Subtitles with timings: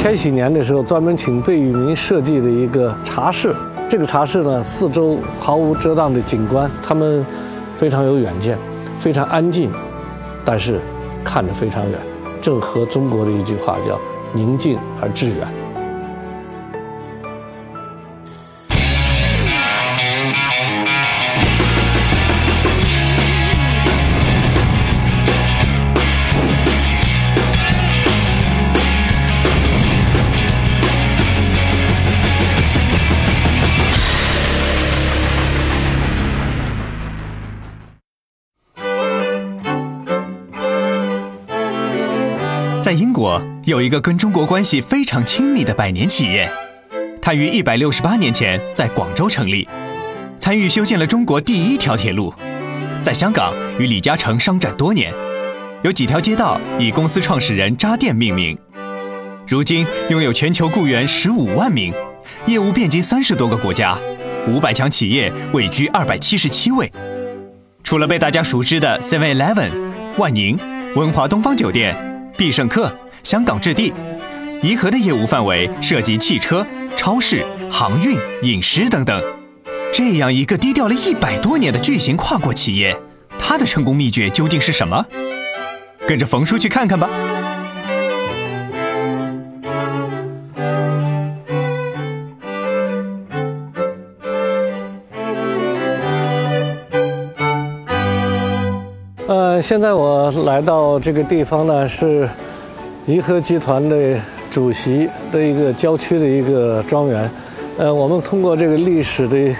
[0.00, 3.54] 千禧年的时候专门请贝聿铭设计的一个茶室。
[3.86, 7.22] 这个茶室呢，四周毫无遮挡的景观，他们
[7.76, 8.56] 非常有远见，
[8.98, 9.70] 非常安静，
[10.42, 10.80] 但是
[11.22, 12.00] 看得非常远，
[12.40, 14.00] 正合中国的一句话叫
[14.32, 15.46] “宁静而致远”。
[42.90, 46.50] 在英国有一个跟中国关系非常亲密的百年企业，
[47.22, 49.68] 它于一百六十八年前在广州成立，
[50.40, 52.34] 参与修建了中国第一条铁路。
[53.00, 55.14] 在香港与李嘉诚商战多年，
[55.84, 58.58] 有几条街道以公司创始人扎店命名。
[59.46, 61.94] 如今拥有全球雇员十五万名，
[62.46, 63.96] 业务遍及三十多个国家，
[64.48, 66.92] 五百强企业位居二百七十七位。
[67.84, 69.70] 除了被大家熟知的 Seven Eleven、
[70.18, 70.58] 万宁、
[70.96, 72.09] 文华东方酒店。
[72.36, 72.92] 必胜客、
[73.22, 73.92] 香港置地、
[74.62, 79.22] 颐和的业务范围涉及汽车、超市、航运、饮食等等。
[79.92, 82.96] 这样一个低调了一百多年的巨型跨国企业，
[83.38, 85.04] 它的成功秘诀究竟是什么？
[86.06, 87.08] 跟着冯叔去看看吧。
[99.30, 102.28] 呃，现在我来到这个地方呢，是
[103.06, 104.18] 颐和集团的
[104.50, 107.30] 主席的一个郊区的一个庄园。
[107.78, 109.54] 呃，我们通过这个历史的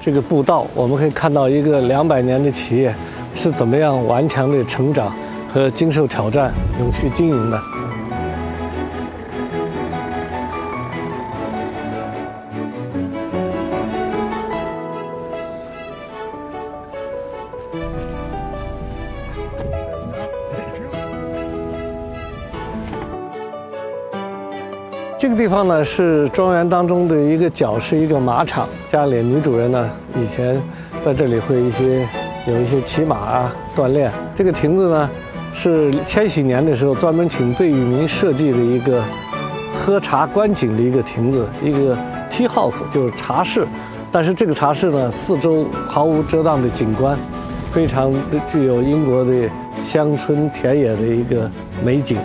[0.00, 2.92] 这个步道，我们可以看到一个两百年的企业
[3.32, 5.14] 是怎么样顽强的成长
[5.46, 7.60] 和经受挑战、永续经营的。
[25.46, 28.68] 地方呢是庄园当中的一个角，是一个马场。
[28.88, 30.60] 家里女主人呢以前
[31.00, 32.04] 在这里会一些
[32.48, 34.10] 有一些骑马啊锻炼。
[34.34, 35.08] 这个亭子呢
[35.54, 39.00] 是千禧年的时候专门请贝聿铭设计的一个
[39.72, 41.96] 喝茶观景的一个亭子，一个
[42.28, 43.64] tea house 就是茶室。
[44.10, 47.16] 但是这个茶室呢四周毫无遮挡的景观，
[47.70, 48.12] 非常
[48.50, 49.32] 具有英国的
[49.80, 51.48] 乡村田野的一个
[51.84, 52.18] 美景。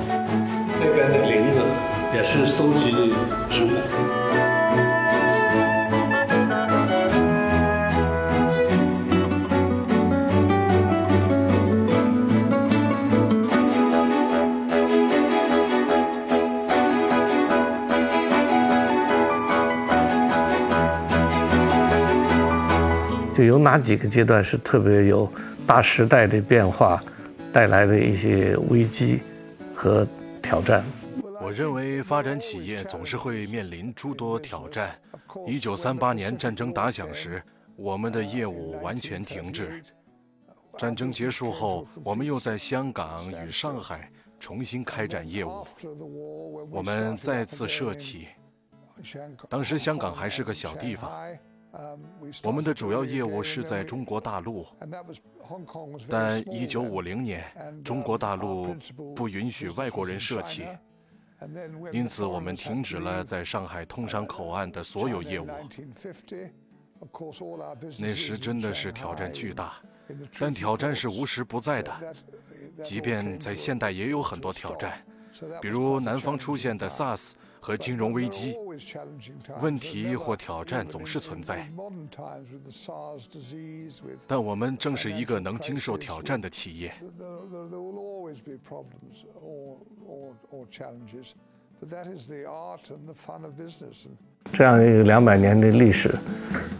[2.34, 3.14] 是搜集
[3.50, 3.70] 植物。
[23.36, 25.30] 就有哪几个阶段是特别有
[25.68, 27.04] 大时代的变化
[27.52, 29.20] 带来的一些危机
[29.76, 30.08] 和
[30.42, 30.82] 挑战？
[31.52, 34.98] 我认为发展企业总是会面临诸多挑战。
[35.46, 37.44] 一九三八年战争打响时，
[37.76, 39.84] 我们的业务完全停滞。
[40.78, 45.68] 战争结束后，我们又在香港与上海重新开展业务。
[46.70, 48.30] 我们再次设企，
[49.50, 51.12] 当时香港还是个小地方。
[52.44, 54.66] 我们的主要业务是在中国大陆，
[56.08, 57.44] 但一九五零年
[57.84, 58.74] 中国大陆
[59.14, 60.66] 不允许外国人设企。
[61.92, 65.48] 因此，我们停止了在上海通商口岸的所有业务。
[67.98, 69.74] 那时真的是挑战巨大，
[70.40, 71.92] 但挑战是无时不在的。
[72.84, 75.04] 即便在现代，也有很多挑战，
[75.60, 77.32] 比如南方出现的 SARS
[77.62, 78.58] 和金融危机，
[79.62, 81.72] 问题或挑战总是存在。
[84.26, 86.92] 但我们正是一个能经受挑战的企业。
[94.52, 96.16] 这样一个两百年的历史，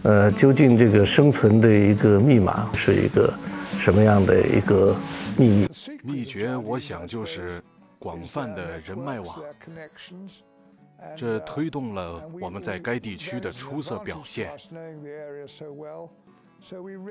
[0.02, 3.32] 呃，究竟这个生存的一个密码是一个
[3.78, 4.96] 什么样的一个
[5.38, 5.68] 秘密？
[6.02, 7.62] 秘诀，我想就是
[8.00, 9.40] 广泛的人脉网，
[11.16, 14.52] 这推动了我们在该地区的出色表现。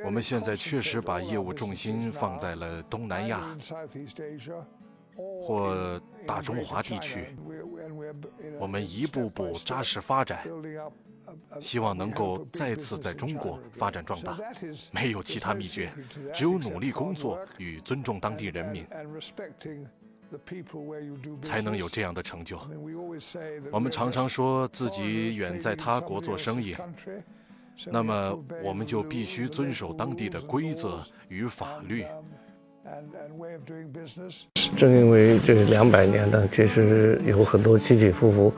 [0.06, 3.58] 我们现在确实把业务重心放在了东南亚。
[5.42, 7.36] 或大中华地区，
[8.58, 10.48] 我们一步步扎实发展，
[11.60, 14.40] 希望能够再次在中国发展壮大。
[14.92, 15.92] 没有其他秘诀，
[16.34, 18.88] 只有努力工作与尊重当地人民。
[21.42, 22.58] 才能有这样的成就。
[23.72, 26.76] 我们常常说自己远在他国做生意，
[27.88, 32.06] 那么我们就必须遵守当地的规则与法律。
[34.76, 38.54] 正因为这两百年呢，其实有很多起起伏伏，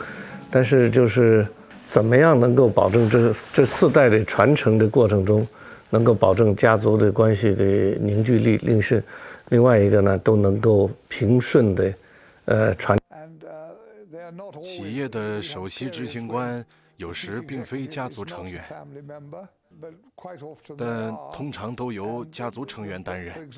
[0.49, 1.45] 但是就是
[1.87, 5.45] 怎么样能够保证这这四代的传承的过程中，
[5.89, 7.63] 能够保证家族的关系的
[7.99, 9.03] 凝聚力，令是
[9.49, 11.93] 另外一个呢，都能够平顺的，
[12.45, 12.97] 呃传。
[14.61, 16.65] 企业的首席执行官
[16.97, 18.63] 有时并非家族成员。
[20.77, 23.49] 但通常都由家族成员担任，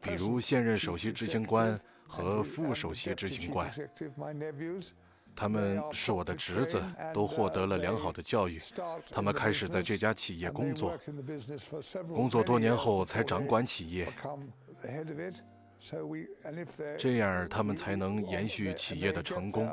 [0.00, 3.70] 比如现任首席执行官和副首席执行官。
[5.36, 6.82] 他们是我的侄子，
[7.14, 8.60] 都获得了良好的教育。
[9.10, 10.98] 他们开始在这家企业工作，
[12.12, 14.08] 工作多年后才掌管企业。
[16.96, 19.70] 这样，他们才能延续企业的成功。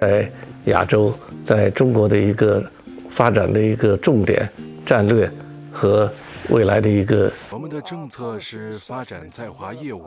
[0.00, 0.30] 在
[0.66, 1.14] 亚洲，
[1.44, 2.70] 在中国的一个
[3.10, 4.48] 发展的一个重点。
[4.84, 5.30] 战略
[5.72, 6.12] 和
[6.50, 10.04] 未来的一个，我们的政策是发展在华业务。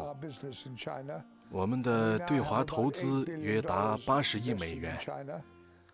[1.49, 4.97] 我们的对华投资约达八十亿美元，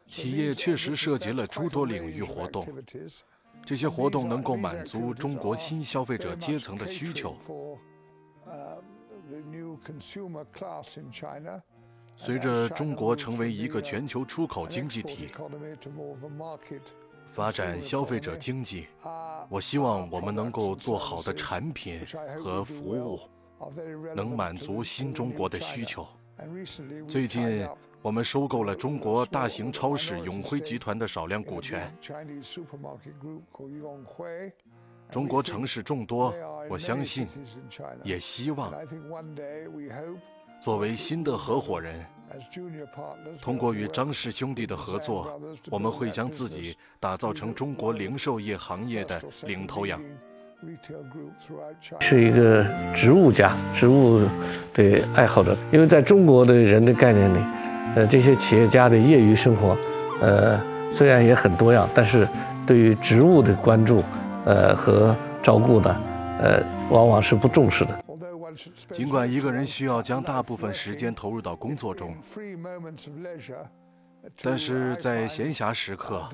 [0.08, 2.68] 企业确实涉及了诸多领域活动。
[3.64, 7.36] 这些活动能够满足中国新消费者阶层的需求。
[12.16, 15.30] 随着中国成为一个全球出口经济体。
[17.34, 18.88] 发展消费者经济，
[19.48, 22.06] 我希望我们能够做好的产品
[22.38, 23.20] 和服务，
[24.14, 26.06] 能满足新中国的需求。
[27.08, 27.66] 最近，
[28.02, 31.90] 我们收购了中国大型超市永辉集团的少量股权。
[35.12, 36.34] 中国城市众多，
[36.70, 37.28] 我相信，
[38.02, 38.74] 也希望，
[40.62, 41.94] 作为新的合伙人。
[43.42, 45.38] 通过与张氏兄弟的合作，
[45.70, 50.02] 我们会将自己打造成中国零售业行业的领头羊。
[52.00, 52.66] 是一个
[52.96, 54.26] 植物家，植物
[54.74, 55.58] 的爱好者。
[55.74, 57.38] 因为在中国的人的概念里，
[57.98, 59.76] 呃，这些企业家的业余生活，
[60.22, 60.58] 呃，
[60.94, 62.26] 虽然也很多样，但是
[62.66, 64.02] 对于植物的关注，
[64.46, 65.90] 呃和照顾的，
[66.40, 68.04] 呃，往往是不重视的。
[68.90, 72.16] 尽管一个人需要将大部分时间投入到工作中，
[74.42, 76.30] 但是在闲暇时刻，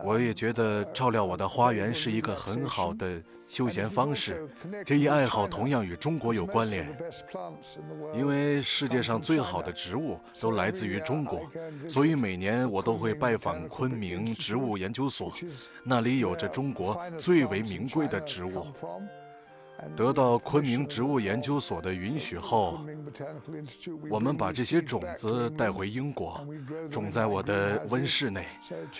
[0.00, 4.48] 我也觉得照料我的花园是一个很好的休闲方式。
[4.86, 6.88] 这一爱好同样与中国有关联，
[8.14, 11.42] 因为世界上最好的植物都来自于中国，
[11.86, 15.32] 所以每年我都会拜访昆明植物研究所，
[15.84, 18.66] 那里有着中国最为名贵的植物。
[19.96, 22.80] 得到昆明植物研究所的允许后，
[24.08, 26.46] 我们把这些种子带回英国，
[26.90, 28.46] 种在我的温室内。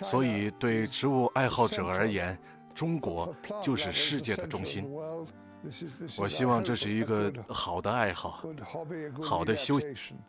[0.03, 2.37] 所以，对植物爱好者而言，
[2.75, 4.87] 中国就是世界的中心。
[6.19, 8.43] 我希望这是一个好的爱好，
[9.23, 9.87] 好的休息。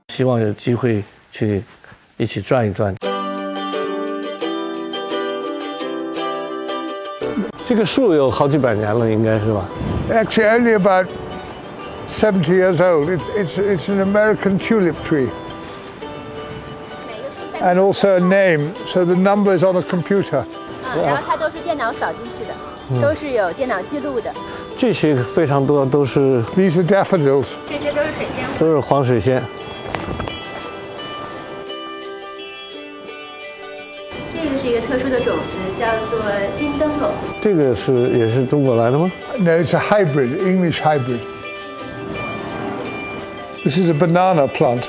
[0.09, 1.63] 希望有机会去
[2.17, 2.95] 一起转一转。
[7.72, 9.64] 这个树有好几百年了，应该是吧？
[10.10, 11.06] Actually, only about
[12.08, 13.08] 70 years old.
[13.10, 15.28] It's, it's, it's an American tulip tree.
[17.60, 20.44] And also a name, so the number is on a computer.
[20.96, 24.32] 然后它都是电脑扫进去的，都是有电脑记录的。
[24.76, 27.46] 这些非常多都是 These are daffodils.
[27.68, 28.58] 这些都是水仙。
[28.58, 29.42] 都是黄水仙。
[37.43, 41.19] 这个是也是中国来的吗？No, it's a hybrid, English hybrid.
[43.65, 44.83] This is a banana plant.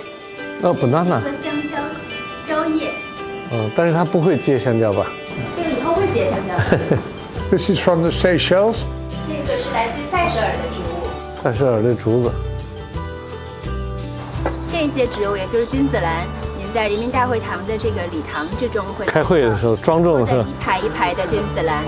[0.62, 1.20] 哦，banana。
[1.20, 1.82] 和香蕉
[2.46, 2.92] 蕉叶。
[3.50, 5.06] 嗯，但是它不会结香蕉吧？
[5.56, 6.54] 这个以后会结香蕉。
[7.50, 8.76] This is from the Seychelles.
[9.26, 11.42] 这个是来自塞舌尔的植物。
[11.42, 12.30] 塞舌尔的竹子。
[14.70, 16.24] 这些植物也就是君子兰。
[16.56, 21.82] 您在人民大会堂的这个礼堂之中，会开会的时候庄重的时候一排一排的君子兰。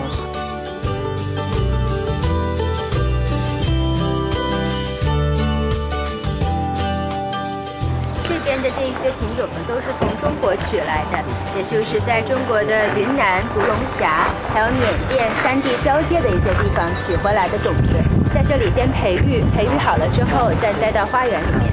[9.07, 11.23] 些品种呢，都是从中国取来的，
[11.57, 17.95] 也就是在中国的云南、独龙峡还有缅甸三地交界的一些地方取回来的种子，
[18.35, 21.73] 在这里先培育，培育好了之后再栽到花园里面。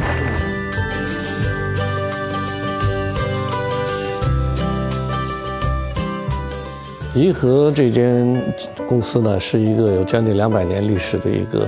[7.16, 8.40] 颐和这间
[8.88, 11.68] 公司呢，是一个有将近两百年历史的一个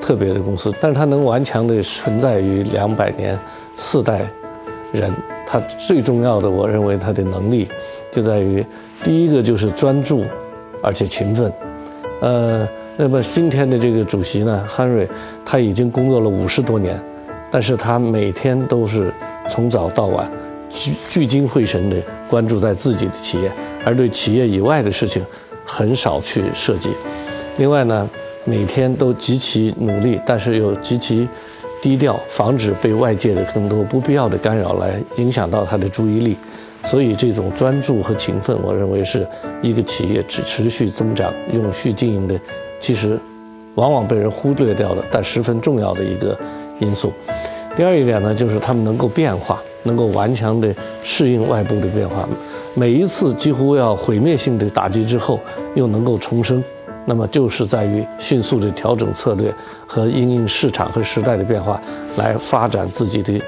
[0.00, 3.36] 特别的公司，但是它能顽强地存在于两百年，
[3.76, 4.20] 四代
[4.98, 5.12] 人，
[5.46, 7.68] 他最重要的，我认为他的能力
[8.10, 8.64] 就在于，
[9.02, 10.24] 第一个就是专注，
[10.82, 11.52] 而且勤奋，
[12.20, 15.08] 呃，那么今天的这个主席呢，汉瑞，
[15.44, 16.98] 他已经工作了五十多年，
[17.50, 19.12] 但是他每天都是
[19.48, 20.30] 从早到晚，
[20.70, 23.50] 聚聚精会神地关注在自己的企业，
[23.84, 25.24] 而对企业以外的事情
[25.66, 26.90] 很少去涉及。
[27.56, 28.08] 另外呢，
[28.44, 31.28] 每天都极其努力，但是又极其
[31.84, 36.34] 低调，防止被外界的更多不必要的干扰来影响到他的注意力。
[36.82, 39.28] 所以，这种专注和勤奋，我认为是
[39.60, 42.40] 一个企业持持续增长、永续经营的，
[42.80, 43.20] 其实
[43.74, 46.34] 往往被人忽略掉的，但十分重要的一个
[46.78, 47.12] 因素。
[47.76, 52.26] 第二一点呢，就是他们能够变化，能够顽强地适应外部的变化。
[52.72, 55.38] 每一次几乎要毁灭性的打击之后，
[55.74, 56.64] 又能够重生，
[57.06, 59.54] 那么就是在于迅速的调整策略
[59.86, 61.80] 和因应市场和时代的变化
[62.16, 63.40] 来发展自己的。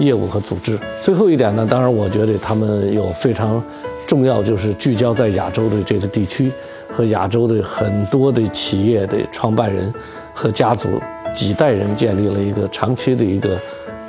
[0.00, 0.76] 业务和组织。
[1.00, 3.62] 最后一点呢，当然我觉得他们有非常
[4.08, 6.50] 重要，就是聚焦在亚洲的这个地区
[6.90, 9.94] 和亚洲的很多的企业的创办人
[10.34, 10.88] 和家族
[11.32, 13.56] 几代人建立了一个长期的一个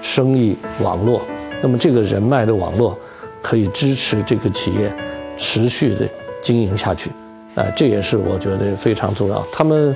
[0.01, 1.21] 生意网络。
[1.61, 2.97] 那么这个人脉的网络
[3.39, 4.91] 可以支持这个企业
[5.37, 6.09] 持续的
[6.41, 7.11] 经营下去。
[7.55, 9.45] 啊，这也是我觉得非常重要。
[9.51, 9.95] 他们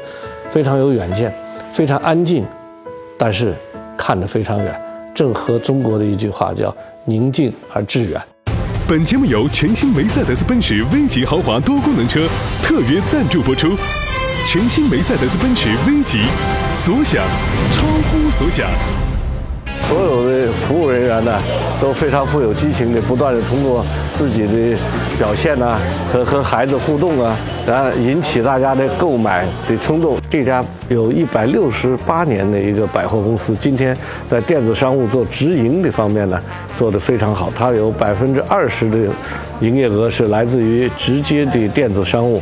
[0.49, 1.33] 非常有远见，
[1.71, 2.45] 非常安静，
[3.17, 3.53] 但是
[3.97, 4.81] 看得非常远。
[5.13, 6.73] 正合中国的一句话叫
[7.03, 8.21] “宁静而致远”。
[8.87, 12.27] 本节目由全新梅赛德斯奔驰 V 级豪华多功能车
[12.63, 13.75] 特约赞助播出。
[14.45, 16.21] 全新梅赛德斯奔驰 V 级，
[16.73, 17.23] 所想
[17.73, 18.69] 超乎所想。
[19.87, 21.37] 所有的服务人员呢，
[21.81, 24.77] 都非常富有激情的，不断的通过自己的
[25.19, 25.77] 表现呢，
[26.13, 27.35] 和和孩子互动啊，
[27.67, 30.17] 然后引起大家的购买的冲动。
[30.29, 33.95] 这家有一百六十八年的一个百货公司，今天
[34.29, 36.41] 在电子商务做直营的方面呢，
[36.73, 37.51] 做得非常好。
[37.53, 38.97] 它有百分之二十的
[39.59, 42.41] 营业额是来自于直接的电子商务。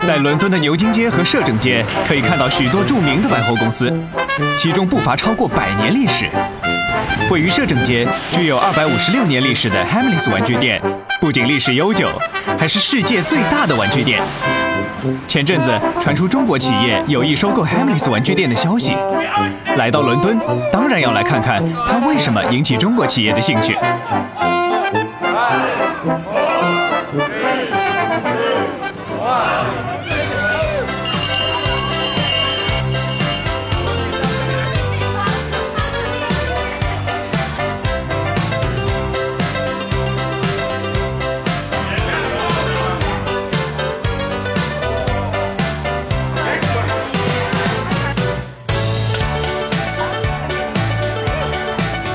[0.00, 3.92] 在伦敦的牛津街和摄政街，可以看到许多著名的百货公司，
[4.56, 6.28] 其中不乏超过百年历史。
[7.30, 10.80] 位于摄政街、具有二百五十六年历史的 Hamleys 玩具店，
[11.20, 12.08] 不仅历史悠久，
[12.58, 14.20] 还是世界最大的玩具店。
[15.28, 18.96] 前阵子传出中国企业有意收购 Hamleys 玩具店的消息，
[19.76, 20.38] 来到伦敦，
[20.72, 23.76] 当然要来看看它为什么引起中国企业的兴趣。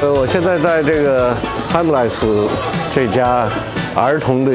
[0.01, 1.35] 呃，我现在在这个
[1.73, 2.47] Hamleys
[2.95, 3.49] 这家
[3.93, 4.51] 儿童的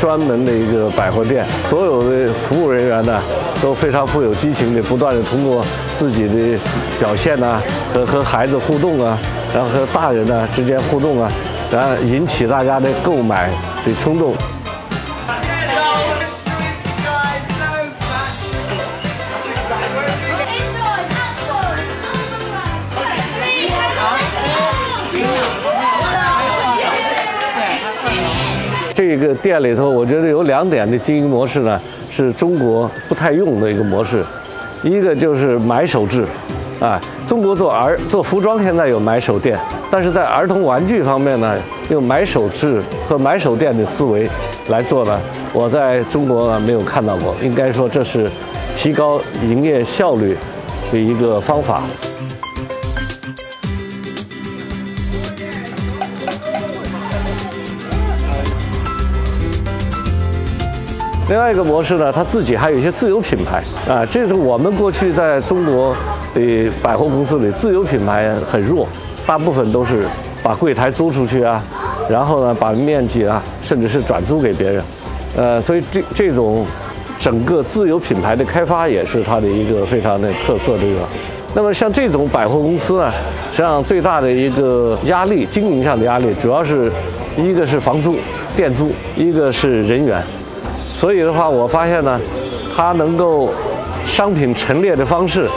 [0.00, 3.20] 专门的一个百货店，所有的服务人员呢
[3.60, 5.64] 都非常富有激情的，不断的通过
[5.96, 6.56] 自己的
[7.00, 7.60] 表现呢
[7.92, 9.18] 和和孩子互动啊，
[9.52, 11.28] 然后和大人呢之间互动啊，
[11.68, 13.50] 然后引起大家的购买
[13.84, 14.32] 的冲动。
[29.04, 34.24] 这个店里头，我觉得有两点的经营模式呢，是中国不太用的一个模式。
[34.84, 36.24] 一个就是买手制，
[36.78, 39.58] 啊，中国做儿做服装现在有买手店，
[39.90, 41.56] 但是在儿童玩具方面呢，
[41.90, 44.28] 用买手制和买手店的思维
[44.68, 45.18] 来做呢，
[45.52, 47.34] 我在中国呢没有看到过。
[47.42, 48.30] 应该说这是
[48.74, 50.36] 提高营业效率
[50.92, 51.82] 的一个方法。
[61.32, 65.96] 另外一个模式呢，它自己还有一些自有品牌啊，这是我们过去在中国
[66.34, 68.86] 的百货公司里自有品牌很弱，
[69.26, 70.04] 大部分都是
[70.42, 71.64] 把柜台租出去啊，
[72.06, 74.82] 然后呢把面积啊，甚至是转租给别人，
[75.34, 76.66] 呃，所以这这种
[77.18, 81.02] 整个自有品牌的开发也是它的一个非常的特色的地方。
[81.54, 83.10] 那么像这种百货公司呢，
[83.50, 86.92] 实际上最大的一个压力，经营上的压力，主要是
[87.38, 88.16] 一个是房租、
[88.54, 90.22] 店租，一个是人员。
[91.02, 92.20] 所以的话，我发现呢，
[92.72, 93.50] 它能够
[94.06, 95.48] 商品陈列的方式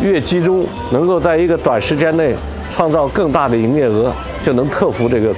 [0.00, 2.34] 越集中，能够在一个短时间内
[2.74, 4.10] 创造更大的营业额，
[4.40, 5.30] 就能克服这个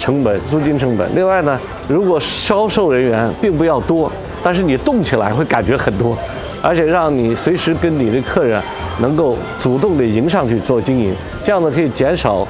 [0.00, 1.08] 成本、租金成本。
[1.14, 4.10] 另外呢，如果销售人员并不要多，
[4.42, 6.18] 但是你动起来会感觉很多，
[6.60, 8.60] 而且让你随时跟你的客人
[8.98, 12.44] 能够主动地迎上去做经营，这样呢可以减少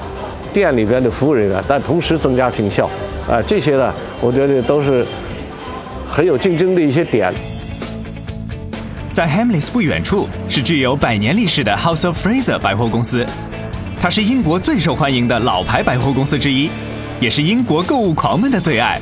[0.50, 2.88] 店里边的服务人员，但同时增加平效。
[3.30, 5.06] 啊，这些呢，我觉得都是
[6.12, 7.32] 很有竞争的一些点。
[9.14, 13.24] 在 Hamleys 不远处是具有百年历史的 House of Fraser 百货公司，
[13.98, 16.68] 它是英国最受欢迎的老牌百货公司之一，
[17.18, 19.00] 也是英国购物狂们的最爱。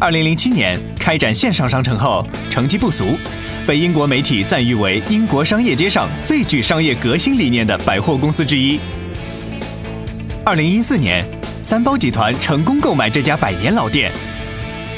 [0.00, 3.16] 二零零七年开展线上商城后，成绩不俗，
[3.64, 8.80] 被英国媒体赞誉为英国商业街上最具商业革新理念的百货公司之一。
[10.44, 11.24] 二零一四年，
[11.62, 14.10] 三包集团成功购买这家百年老店。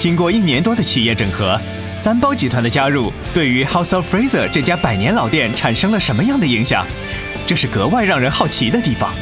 [0.03, 1.57] 经过一年多的企业整合，
[1.97, 6.85] 三包集团的加入对于 House of Fraser 这家百年老店产生了什么样的影响？
[7.47, 9.15] 这是格外让人好奇的地方。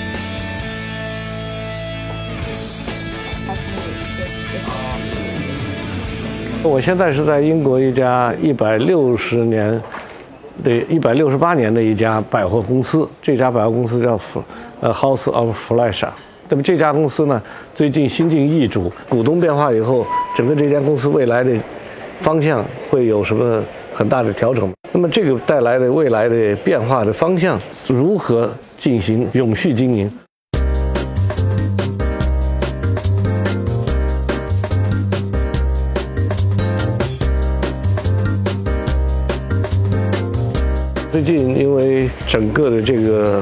[6.63, 9.79] 我现在是在英国一家一百六十年
[10.65, 14.19] 的、一百六十八年的一家百货公司，这家百货公司叫
[14.81, 16.05] House of Flash。
[16.53, 17.41] 那么这家公司呢，
[17.73, 20.05] 最近新晋易主，股东变化以后，
[20.37, 21.53] 整个这家公司未来的
[22.19, 23.63] 方向会有什么
[23.95, 24.69] 很大的调整？
[24.91, 30.11] 那么这个带来的未来的变化的方向，如何进行永续经营？
[41.13, 43.41] 最近因为整个的这个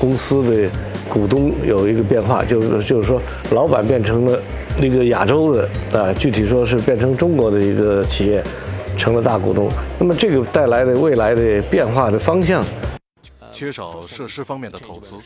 [0.00, 0.70] 公司的
[1.12, 4.40] 股东有一个变化，就是就是说老板变成了
[4.80, 8.42] 那个亚洲的啊，具体说是变成中国的一个企业，
[8.96, 9.70] 成了大股东。
[9.98, 12.64] 那么这个带来的未来的变化的方向，
[13.52, 15.16] 缺少设施方面的投资，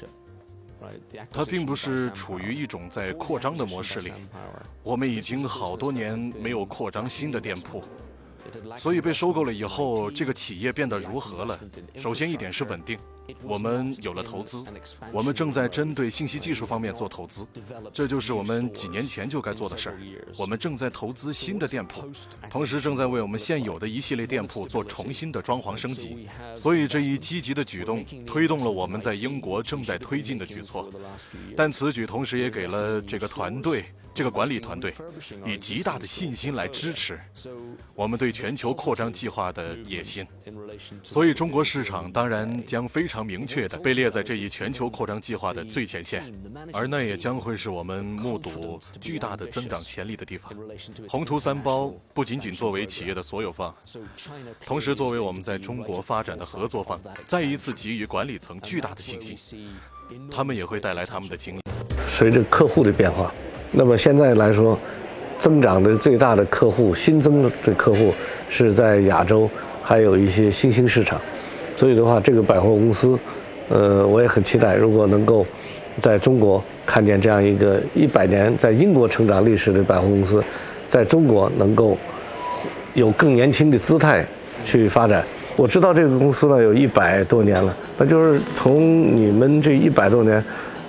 [1.30, 4.12] 它并不是处于一种在扩张的模式里。
[4.82, 7.80] 我们已经好多年没有扩张新的店铺。
[8.76, 11.58] 所以被收购了以后，这个企业变得如何了？
[11.96, 12.98] 首先一点是稳定，
[13.42, 14.64] 我们有了投资，
[15.12, 17.46] 我们正在针对信息技术方面做投资，
[17.92, 19.98] 这就是我们几年前就该做的事儿。
[20.38, 22.08] 我们正在投资新的店铺，
[22.50, 26.28] 同时正在为我们现有的一系列店铺做重新的装潢升级。
[26.54, 30.88] 所以这一积极的举动推动了我们在英国正在推进的举措，
[31.56, 33.84] 但此举同时也给了这个团队。
[34.14, 34.94] 这个管理团队
[35.44, 37.20] 以极大的信心来支持
[37.94, 40.26] 我们对全球扩张计划的野心，
[41.02, 46.30] 所以中国市场当然将非常明确地被列在这一全球扩张计划的最前线，
[46.70, 50.52] 而那也将会是我们目睹巨大的增长潜力的地方。
[51.08, 53.74] 宏图三包不仅仅作为企业的所有方，
[54.66, 59.74] 同时作为我们在中国发展的合作方，再一次给予管理层巨大的信心，
[60.30, 61.62] 他们也会带来他们的经验。
[62.06, 63.32] 随着客户的变化。
[63.72, 64.78] 那么现在来说，
[65.38, 68.12] 增长的最大的客户、新增的客户
[68.48, 69.48] 是在亚洲，
[69.82, 71.20] 还有一些新兴市场。
[71.76, 73.18] 所以的话，这个百货公司，
[73.68, 75.46] 呃，我也很期待，如果能够
[76.00, 80.42] 在中国看见这样一个一百年在英国成长历史的百货公司，
[80.88, 81.96] 在中国能够
[82.94, 84.24] 有更年轻的姿态
[84.64, 85.22] 去发展。
[85.56, 90.42] 我知道这个公司呢有一百多年了，那就是从你们这一百多年。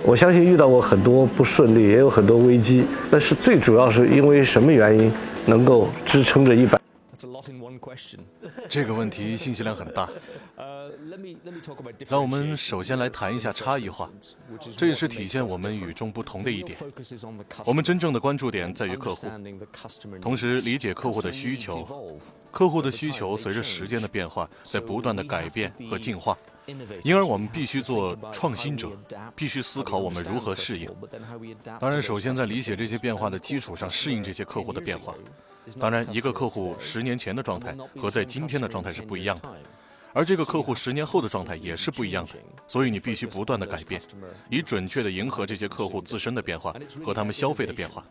[0.03, 5.11] 我相信遇到过很多不顺利，也有很多危机，但是最主要是因为什么原因
[5.45, 6.79] 能够支撑着一百？
[8.69, 10.07] 这个问题信息量很大。
[12.07, 14.09] 让我们首先来谈一下差异化，
[14.77, 16.77] 这也是体现我们与众不同的一点。
[17.65, 19.27] 我们真正的关注点在于客户，
[20.21, 22.19] 同时理解客户的需求。
[22.51, 26.37] 客户的需求随着时间的变化在不断的改变和进化。
[27.03, 28.89] 因而，我们必须做创新者，
[29.35, 30.89] 必须思考我们如何适应。
[31.79, 35.15] 当然，首先在理解这些变化的基础上，适应这些客户的变化。
[35.79, 39.49] 当然，一个客户十年前的状态和在今天的状态是不一样的，
[40.13, 42.33] 而这个客户十年后的状态也是不一样的。
[42.67, 44.01] 所以，你必须不断的改变，
[44.49, 48.03] 以准确的迎合这些客户自身的变化和他们消费的变化。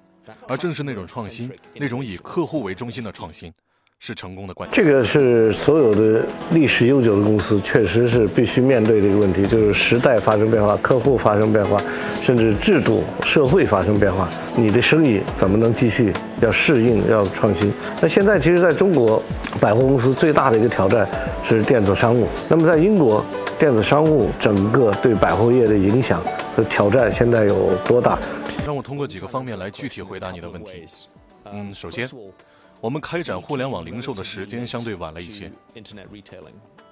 [0.49, 3.53] 而正是那种创新，那种以客户为中心的创新。
[3.99, 4.85] 是成功的关键。
[4.85, 11.81] 这个是所有的历史悠久的公司，确实是必须面对这个问题，就是时代发生变化，客户发生变化，
[12.23, 16.13] 甚至制度、社会发生变化，你的生意怎么能继续？
[16.41, 17.73] 要适应，要创新。
[18.01, 19.23] 那现在其实在中国，
[19.61, 21.09] 百货公司最大的一个挑战
[21.43, 22.29] 是电子商务。
[22.49, 23.25] 那么在英国，
[23.59, 26.23] 电子商务整个对百货业的影响
[26.55, 28.19] 和挑战现在有多大？
[28.65, 30.85] 让我通过几个方面来具体回答你的问题。
[31.51, 32.09] 嗯，首先。
[32.81, 35.51] 我们开展互联网零售的时间相对晚了一些。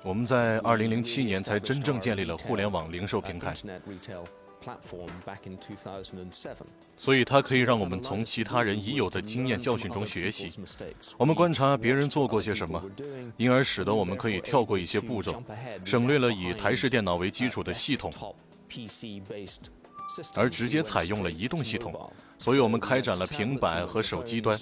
[0.02, 3.54] 我们在2007年才真正建立了互联网零售平台。
[6.96, 10.58] 所以它可以让我们从其他人已有的经验教训中学习。
[11.18, 12.82] 我们观察别人做过些什么，
[13.36, 15.42] 因而使得我们可以跳过一些步骤，
[15.84, 18.10] 省略了以台式电脑为基础的系统，
[20.34, 22.10] 而直接采用了移动系统。
[22.38, 24.58] 所以我们开展了平板和手机端。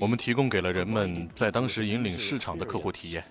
[0.00, 3.24] 我们提供给了人们在当时引领市场的客户体验。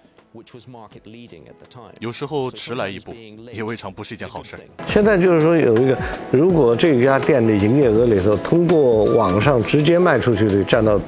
[2.00, 3.16] 有时候迟来一步，
[3.52, 4.58] 也未尝不是一件好事。
[4.88, 5.98] 现在就是说有一个，
[6.32, 11.02] 如果这家店的营业额里头，通过网上直接卖出去的占到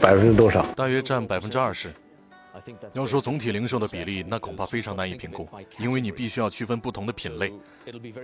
[0.00, 0.66] 百分之多少？
[0.74, 1.88] 大约占百分之二十。
[2.92, 5.48] 要说总体零售的比例，那恐怕非常难以评估，
[5.78, 7.52] 因为你必须要区分不同的品类，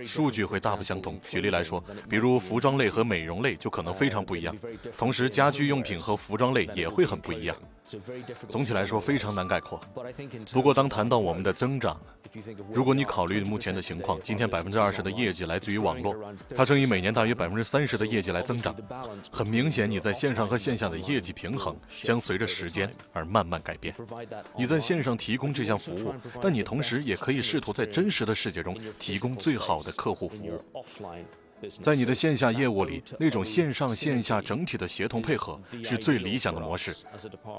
[0.05, 1.19] 数据会大不相同。
[1.29, 4.55] 举例来说，比如服装类和美容类就可能非常不一样，
[4.97, 7.55] 同时家居用品和服装类也会很不一样。
[8.49, 9.79] 总体来说非常难概括。
[10.51, 11.99] 不过当谈到我们的增长，
[12.73, 16.15] 如果你考虑目前的情况，今天百分之二十的业绩来自于网络，
[16.55, 18.75] 它正以每年大约百分之三十的业绩来增长。
[19.31, 23.93] 很明显，你在线上和线下的业绩平衡将随着时间而慢慢改变。
[24.55, 30.63] 你在线上提供这项服务，但你同时也可以试图在真实的世界中提供最好的客户服务。
[31.81, 36.93] 在你的线下业务里，那种线上线下整体的协同配合是最理想的模式。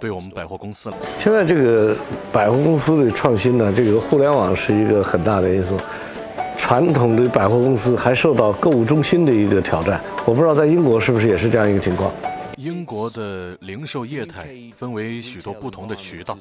[0.00, 1.96] 对我们百货公司了，现在这个
[2.32, 5.78] 百货公司的创新呢，这个互联网是一个很大的因素。
[6.58, 10.00] 传统的百货公司还受到购物中心的一个挑战。
[10.24, 12.12] 我不知道在英国是不是也是这样一个情况。
[12.62, 16.38] 英国的零售业态分为许多不同的渠道，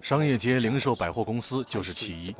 [0.00, 2.32] 商业街零售百货公司就是其一。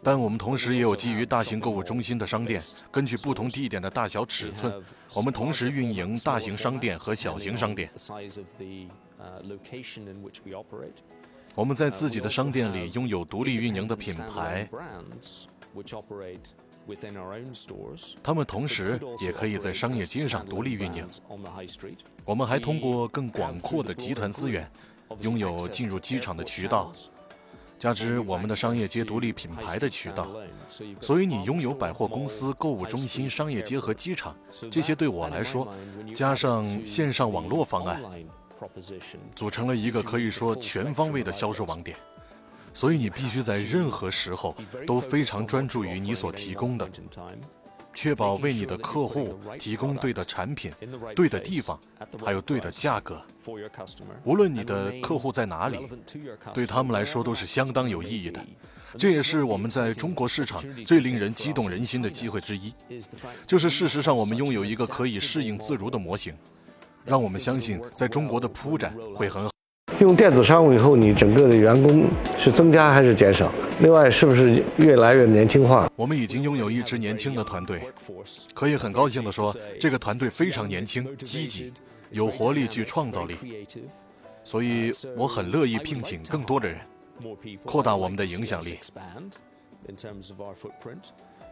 [0.00, 4.72] 但我们同时也有基于大型购物中心的商店，根据不同地点的大小尺寸，
[5.16, 7.90] 我们同时运营大型商店和小型商店。
[11.56, 14.70] 我们在自己的商店里拥有独立运营的品牌。
[18.22, 21.06] 他们同时也可以在商业街上独立运营。
[22.24, 24.70] 我们还通过更广阔的集团资源，
[25.20, 26.92] 拥有进入机场的渠道，
[27.78, 30.28] 加之我们的商业街独立品牌的渠道。
[31.00, 34.36] 所以，你拥有百货公司、购物中心、商业街和机场，
[34.70, 35.68] 这些对我来说，
[36.14, 38.02] 加上线上网络方案，
[39.34, 41.96] 组成了一个可以说全方位的销售网点。
[42.72, 44.54] 所以你必须在任何时候
[44.86, 46.88] 都非常专注于你所提供的，
[47.94, 50.72] 确保为你的客户提供对的产品、
[51.16, 51.78] 对的地方，
[52.24, 53.20] 还有对的价格。
[54.24, 55.88] 无论你的客户在哪里，
[56.54, 58.40] 对他们来说都是相当有意义的。
[58.96, 62.72] 这也是我们在中国市场最令人激动人心的机会之一，
[63.46, 66.34] 就是事实上我们拥有一个可以适应自如的模型，
[67.04, 69.50] 让我们相信在中国的铺展会很好。
[70.00, 72.04] 用电子商务以后，你整个的员工
[72.36, 73.50] 是增加还是减少？
[73.80, 75.90] 另外，是不是越来越年轻化？
[75.96, 77.82] 我们已经拥有一支年轻的团队，
[78.54, 81.72] 可以很高兴地说，这个团队非常年轻、积极、
[82.10, 83.66] 有活力、具创造力。
[84.44, 86.78] 所以，我很乐意聘请更多的人，
[87.64, 88.78] 扩大我们的影响力。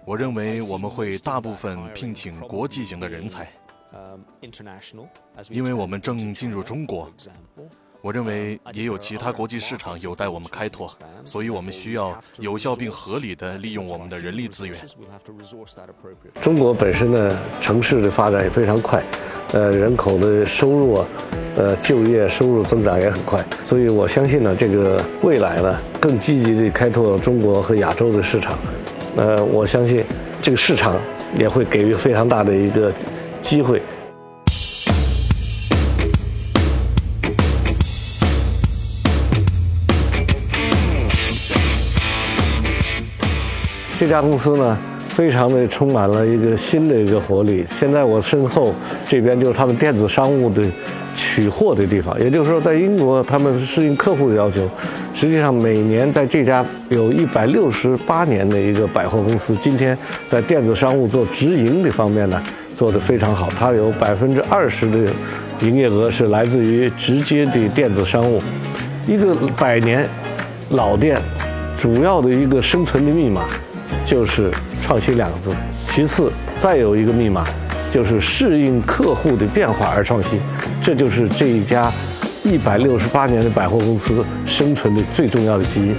[0.05, 3.49] 我认为我们会大部分聘请国际型的人才，
[5.51, 7.11] 因为我们正进入中国。
[8.07, 10.89] 我认为也有其他国际市场有待我们开拓，
[11.25, 14.77] 所以我们需要有效并合理的利用我们的人力资源。
[16.41, 19.03] 中国本身呢，城市的发展也非常快，
[19.55, 21.07] 呃，人口的收入啊，
[21.57, 28.57] 呃，就业收入增长也很快，所以我相信呢，这个未来呢，更积极地开拓中国和亚洲的市场，
[29.17, 30.05] 呃，我相信
[30.41, 30.95] 这个市场
[31.37, 32.93] 也会给予非常大的一个
[33.43, 33.83] 机会。
[43.99, 44.77] 这家公司呢，
[45.09, 47.65] 非常的充满了一个新的一个活力。
[47.67, 48.75] 现在我身后
[49.09, 50.63] 这边就是他们电子商务的
[51.15, 54.69] 取货的地方，也就是说，在英国他们适应客户的要求，
[55.15, 59.97] 实际上每年在这家有一百六十八年的一个百货公司，今天
[60.29, 62.43] 在电子商务做直营的方面呢，
[62.75, 63.49] 做得非常好。
[63.59, 65.11] 它有百分之二十的
[65.61, 68.43] 营业额是来自于直接的电子商务。
[69.07, 70.07] 一个百年
[70.69, 71.19] 老店，
[71.75, 73.47] 主要的一个生存的密码。
[74.07, 75.53] 就是创新两个字，
[75.89, 77.45] 其次再有一个密码，
[77.91, 80.39] 就是适应客户的变化而创新，
[80.81, 81.93] 这就是这一家
[82.45, 85.97] 一百六十八年的百货公司生存的最重要的基因。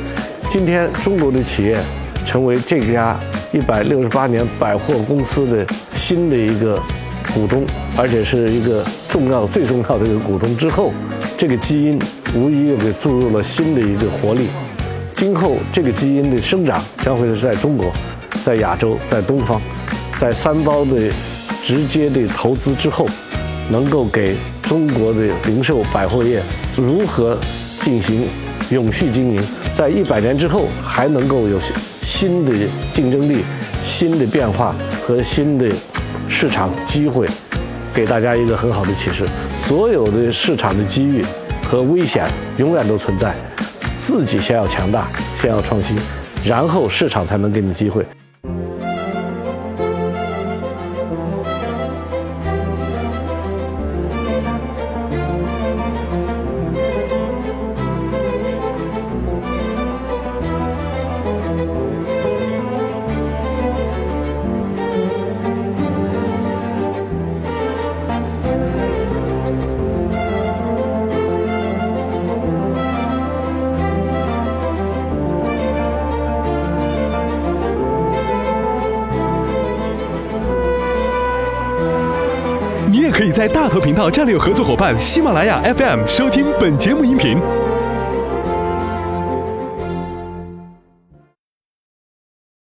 [0.49, 1.77] 今天中国的企业
[2.25, 3.19] 成为这家
[3.51, 6.81] 一百六十八年百货公司的新的一个
[7.33, 7.65] 股东，
[7.97, 10.93] 而且是一个重要、最重要的一个股东之后，
[11.37, 11.99] 这个基因
[12.33, 14.47] 无疑又给注入了新的一个活力。
[15.17, 17.91] 今后这个基因的生长将会是在中国，
[18.45, 19.60] 在亚洲，在东方，
[20.15, 21.12] 在三包的
[21.60, 23.08] 直接的投资之后，
[23.71, 26.39] 能够给中国的零售百货业
[26.75, 27.36] 如何
[27.82, 28.27] 进行
[28.69, 29.41] 永续经营，
[29.73, 31.60] 在一百年之后还能够有
[32.03, 32.53] 新的
[32.93, 33.43] 竞争力、
[33.84, 35.67] 新的变化和新的
[36.30, 37.27] 市场机会，
[37.91, 39.25] 给大家一个很好的启示。
[39.60, 41.25] 所有的市场的机遇
[41.67, 43.36] 和危险永远都存在，
[43.99, 45.97] 自己先要强大，先要创新，
[46.45, 48.05] 然后市场才能给你机会。
[83.97, 87.76] 到战略合作伙伴喜马拉雅 FM 收听本节目音频。